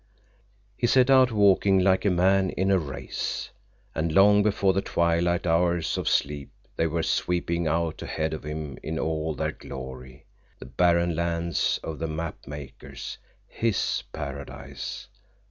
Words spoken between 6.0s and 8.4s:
sleep they were sweeping out ahead